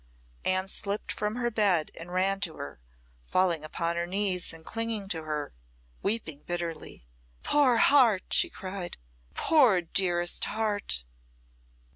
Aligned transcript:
Anne 0.43 0.67
slipped 0.67 1.11
from 1.11 1.35
her 1.35 1.51
bed 1.51 1.91
and 1.95 2.11
ran 2.11 2.39
to 2.39 2.55
her, 2.55 2.79
falling 3.27 3.63
upon 3.63 3.95
her 3.97 4.07
knees 4.07 4.51
and 4.51 4.65
clinging 4.65 5.07
to 5.07 5.25
her, 5.25 5.53
weeping 6.01 6.41
bitterly. 6.41 7.05
"Poor 7.43 7.77
heart!" 7.77 8.23
she 8.31 8.49
cried. 8.49 8.97
"Poor, 9.35 9.79
dearest 9.79 10.45
heart!" 10.45 11.05